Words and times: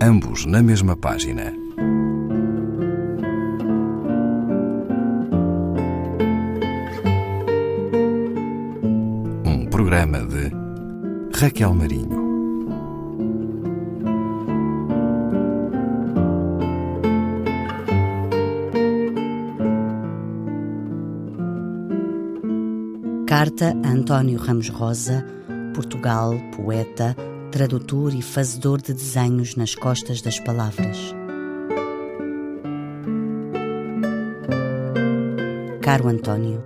ambos 0.00 0.44
na 0.46 0.62
mesma 0.62 0.96
página. 0.96 1.52
Um 9.44 9.66
programa 9.70 10.18
de 10.20 10.50
Raquel 11.38 11.74
Marinho. 11.74 12.26
Carta 23.26 23.74
a 23.84 23.88
António 23.88 24.38
Ramos 24.38 24.68
Rosa, 24.68 25.24
Portugal, 25.74 26.34
poeta, 26.56 27.14
tradutor 27.56 28.14
e 28.14 28.20
fazedor 28.20 28.82
de 28.82 28.92
desenhos 28.92 29.56
nas 29.56 29.74
costas 29.74 30.20
das 30.20 30.38
palavras. 30.38 30.98
Caro 35.80 36.06
António, 36.08 36.62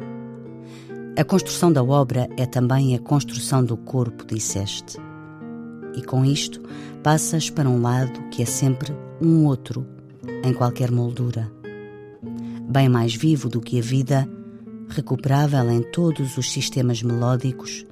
a 1.16 1.22
construção 1.22 1.72
da 1.72 1.80
obra 1.80 2.28
é 2.36 2.44
também 2.44 2.96
a 2.96 2.98
construção 2.98 3.64
do 3.64 3.76
corpo, 3.76 4.26
disseste. 4.26 4.96
E 5.94 6.02
com 6.02 6.24
isto 6.24 6.60
passas 7.04 7.48
para 7.48 7.70
um 7.70 7.80
lado 7.80 8.20
que 8.32 8.42
é 8.42 8.46
sempre 8.46 8.92
um 9.22 9.46
outro, 9.46 9.86
em 10.42 10.52
qualquer 10.52 10.90
moldura. 10.90 11.48
Bem 12.68 12.88
mais 12.88 13.14
vivo 13.14 13.48
do 13.48 13.60
que 13.60 13.78
a 13.78 13.82
vida, 13.82 14.28
recuperável 14.88 15.70
em 15.70 15.82
todos 15.92 16.36
os 16.36 16.50
sistemas 16.50 17.00
melódicos, 17.00 17.86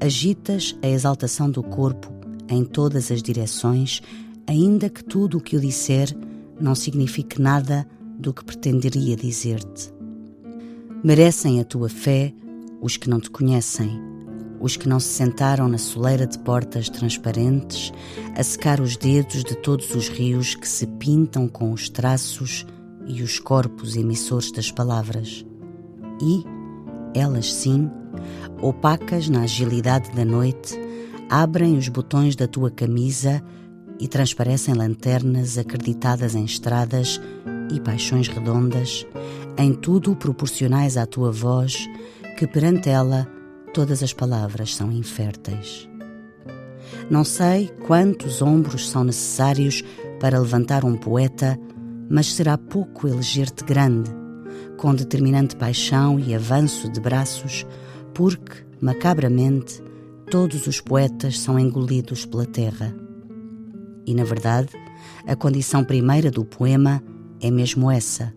agitas 0.00 0.76
a 0.82 0.88
exaltação 0.88 1.48
do 1.48 1.62
corpo 1.62 2.18
em 2.50 2.64
todas 2.64 3.10
as 3.10 3.22
direções, 3.22 4.02
ainda 4.46 4.88
que 4.88 5.04
tudo 5.04 5.38
o 5.38 5.40
que 5.40 5.56
eu 5.56 5.60
disser 5.60 6.14
não 6.60 6.74
signifique 6.74 7.40
nada 7.40 7.86
do 8.18 8.34
que 8.34 8.44
pretenderia 8.44 9.16
dizer-te. 9.16 9.92
Merecem 11.02 11.60
a 11.60 11.64
tua 11.64 11.88
fé 11.88 12.34
os 12.82 12.96
que 12.96 13.08
não 13.08 13.20
te 13.20 13.30
conhecem, 13.30 13.90
os 14.60 14.76
que 14.76 14.88
não 14.88 15.00
se 15.00 15.08
sentaram 15.08 15.68
na 15.68 15.78
soleira 15.78 16.26
de 16.26 16.38
portas 16.38 16.88
transparentes 16.90 17.92
a 18.36 18.42
secar 18.42 18.80
os 18.80 18.96
dedos 18.96 19.42
de 19.42 19.56
todos 19.56 19.94
os 19.94 20.08
rios 20.08 20.54
que 20.54 20.68
se 20.68 20.86
pintam 20.86 21.48
com 21.48 21.72
os 21.72 21.88
traços 21.88 22.66
e 23.06 23.22
os 23.22 23.38
corpos 23.38 23.96
emissores 23.96 24.52
das 24.52 24.70
palavras. 24.70 25.44
E, 26.20 26.44
elas 27.18 27.52
sim, 27.52 27.90
opacas 28.60 29.28
na 29.28 29.42
agilidade 29.42 30.10
da 30.12 30.24
noite, 30.24 30.78
abrem 31.30 31.78
os 31.78 31.88
botões 31.88 32.34
da 32.34 32.48
tua 32.48 32.72
camisa 32.72 33.40
e 34.00 34.08
transparecem 34.08 34.74
lanternas 34.74 35.56
acreditadas 35.56 36.34
em 36.34 36.44
estradas 36.44 37.20
e 37.72 37.78
paixões 37.78 38.26
redondas, 38.26 39.06
em 39.56 39.72
tudo 39.72 40.16
proporcionais 40.16 40.96
à 40.96 41.06
tua 41.06 41.30
voz, 41.30 41.88
que 42.36 42.48
perante 42.48 42.88
ela 42.88 43.28
todas 43.72 44.02
as 44.02 44.12
palavras 44.12 44.74
são 44.74 44.90
inférteis. 44.90 45.88
Não 47.08 47.22
sei 47.22 47.70
quantos 47.86 48.42
ombros 48.42 48.90
são 48.90 49.04
necessários 49.04 49.84
para 50.18 50.40
levantar 50.40 50.84
um 50.84 50.96
poeta, 50.96 51.56
mas 52.08 52.32
será 52.32 52.58
pouco 52.58 53.06
eleger-te 53.06 53.62
grande, 53.62 54.10
com 54.76 54.92
determinante 54.92 55.54
paixão 55.54 56.18
e 56.18 56.34
avanço 56.34 56.90
de 56.90 57.00
braços, 57.00 57.64
porque, 58.12 58.64
macabramente, 58.80 59.80
todos 60.30 60.68
os 60.68 60.80
poetas 60.80 61.40
são 61.40 61.58
engolidos 61.58 62.24
pela 62.24 62.46
terra. 62.46 62.94
E, 64.06 64.14
na 64.14 64.22
verdade, 64.22 64.68
a 65.26 65.34
condição 65.34 65.82
primeira 65.82 66.30
do 66.30 66.44
poema 66.44 67.02
é 67.40 67.50
mesmo 67.50 67.90
essa: 67.90 68.32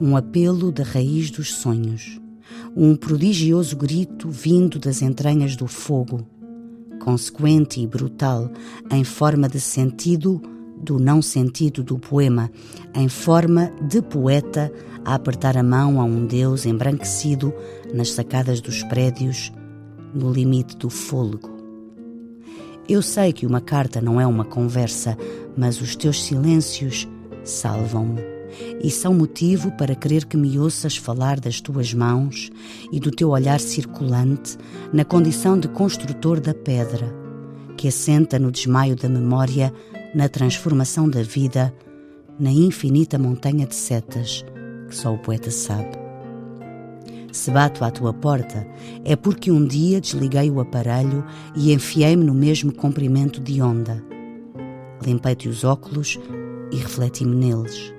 um 0.00 0.16
apelo 0.16 0.72
da 0.72 0.82
raiz 0.82 1.30
dos 1.30 1.54
sonhos, 1.54 2.20
um 2.76 2.96
prodigioso 2.96 3.76
grito 3.76 4.28
vindo 4.28 4.80
das 4.80 5.00
entranhas 5.00 5.54
do 5.54 5.68
fogo, 5.68 6.26
consequente 7.00 7.80
e 7.80 7.86
brutal, 7.86 8.50
em 8.90 9.04
forma 9.04 9.48
de 9.48 9.60
sentido 9.60 10.42
do 10.82 10.98
não 10.98 11.22
sentido 11.22 11.84
do 11.84 12.00
poema, 12.00 12.50
em 12.92 13.08
forma 13.08 13.70
de 13.88 14.02
poeta 14.02 14.72
a 15.04 15.14
apertar 15.14 15.56
a 15.56 15.62
mão 15.62 16.00
a 16.00 16.04
um 16.04 16.26
Deus 16.26 16.66
embranquecido 16.66 17.54
nas 17.94 18.10
sacadas 18.10 18.60
dos 18.60 18.82
prédios, 18.84 19.52
no 20.14 20.32
limite 20.32 20.76
do 20.76 20.90
fôlego. 20.90 21.50
Eu 22.88 23.00
sei 23.00 23.32
que 23.32 23.46
uma 23.46 23.60
carta 23.60 24.00
não 24.00 24.20
é 24.20 24.26
uma 24.26 24.44
conversa, 24.44 25.16
mas 25.56 25.80
os 25.80 25.94
teus 25.94 26.22
silêncios 26.22 27.08
salvam-me 27.44 28.20
e 28.82 28.90
são 28.90 29.14
motivo 29.14 29.70
para 29.72 29.94
querer 29.94 30.26
que 30.26 30.36
me 30.36 30.58
ouças 30.58 30.96
falar 30.96 31.40
das 31.40 31.60
tuas 31.60 31.94
mãos 31.94 32.50
e 32.90 33.00
do 33.00 33.10
teu 33.10 33.30
olhar 33.30 33.60
circulante 33.60 34.58
na 34.92 35.04
condição 35.04 35.58
de 35.58 35.68
construtor 35.68 36.40
da 36.40 36.52
pedra, 36.52 37.14
que 37.76 37.88
assenta 37.88 38.38
no 38.38 38.52
desmaio 38.52 38.94
da 38.94 39.08
memória, 39.08 39.72
na 40.14 40.28
transformação 40.28 41.08
da 41.08 41.22
vida, 41.22 41.74
na 42.38 42.50
infinita 42.50 43.18
montanha 43.18 43.66
de 43.66 43.74
setas 43.74 44.44
que 44.92 44.96
só 44.98 45.14
o 45.14 45.18
poeta 45.18 45.50
sabe. 45.50 46.01
Se 47.32 47.50
bato 47.50 47.82
à 47.82 47.90
tua 47.90 48.12
porta, 48.12 48.66
é 49.04 49.16
porque 49.16 49.50
um 49.50 49.66
dia 49.66 50.02
desliguei 50.02 50.50
o 50.50 50.60
aparelho 50.60 51.24
e 51.56 51.72
enfiei-me 51.72 52.22
no 52.22 52.34
mesmo 52.34 52.70
comprimento 52.70 53.40
de 53.40 53.62
onda. 53.62 54.04
Limpei-te 55.02 55.48
os 55.48 55.64
óculos 55.64 56.18
e 56.70 56.76
refleti-me 56.76 57.34
neles. 57.34 57.94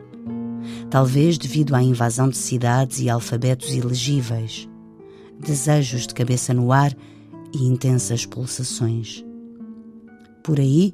Talvez 0.88 1.39
devido 1.39 1.73
à 1.73 1.81
invasão 1.81 2.29
de 2.29 2.38
cidades 2.38 2.99
e 2.99 3.09
alfabetos 3.09 3.73
ilegíveis, 3.73 4.69
desejos 5.39 6.05
de 6.05 6.13
cabeça 6.13 6.53
no 6.53 6.71
ar 6.71 6.95
e 7.51 7.65
intensas 7.65 8.27
pulsações. 8.27 9.25
Por 10.44 10.59
aí, 10.59 10.94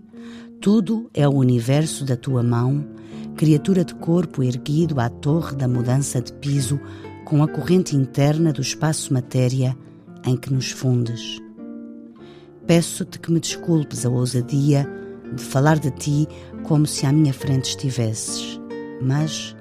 tudo 0.61 1.09
é 1.13 1.27
o 1.27 1.33
universo 1.33 2.05
da 2.05 2.15
tua 2.15 2.41
mão, 2.41 2.87
criatura 3.35 3.83
de 3.83 3.95
corpo 3.95 4.41
erguido 4.41 4.99
à 4.99 5.09
torre 5.09 5.57
da 5.57 5.67
mudança 5.67 6.21
de 6.21 6.31
piso 6.33 6.79
com 7.29 7.43
a 7.43 7.47
corrente 7.47 7.95
interna 7.95 8.51
do 8.51 8.59
espaço-matéria 8.59 9.77
em 10.25 10.35
que 10.35 10.51
nos 10.51 10.71
fundes. 10.71 11.37
Peço-te 12.65 13.19
que 13.19 13.31
me 13.31 13.39
desculpes 13.39 14.03
a 14.03 14.09
ousadia 14.09 14.89
de 15.35 15.43
falar 15.43 15.77
de 15.77 15.91
ti 15.91 16.27
como 16.63 16.87
se 16.87 17.05
à 17.05 17.11
minha 17.11 17.31
frente 17.31 17.69
estivesses, 17.69 18.59
mas, 18.99 19.55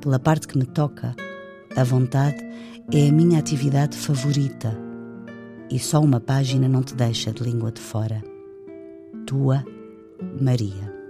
pela 0.00 0.18
parte 0.18 0.48
que 0.48 0.56
me 0.56 0.64
toca, 0.64 1.14
a 1.76 1.84
vontade 1.84 2.42
é 2.90 3.08
a 3.08 3.12
minha 3.12 3.38
atividade 3.38 3.98
favorita 3.98 4.74
e 5.70 5.78
só 5.78 6.00
uma 6.00 6.20
página 6.20 6.66
não 6.66 6.82
te 6.82 6.94
deixa 6.94 7.32
de 7.32 7.42
língua 7.42 7.70
de 7.70 7.82
fora. 7.82 8.24
Tua 9.26 9.62
Maria. 10.40 11.03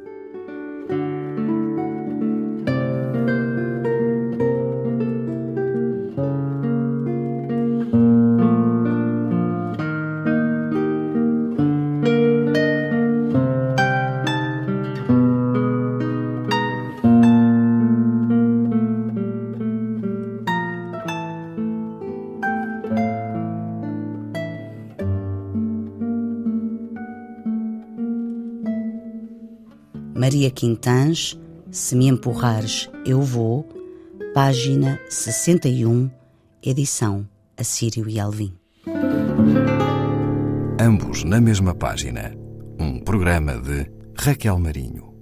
Maria 30.24 30.50
Quintãs, 30.50 31.38
Se 31.70 31.94
me 31.94 32.08
empurrares, 32.08 32.88
eu 33.04 33.20
vou, 33.20 33.68
página 34.32 34.98
61, 35.10 36.10
edição 36.62 37.28
Assírio 37.58 38.08
e 38.08 38.18
Alvim. 38.18 38.54
Ambos 40.80 41.24
na 41.24 41.42
mesma 41.42 41.74
página. 41.74 42.34
Um 42.80 43.00
programa 43.00 43.58
de 43.58 43.86
Raquel 44.16 44.58
Marinho. 44.58 45.13